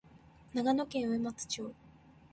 [0.55, 1.75] 長野県上松町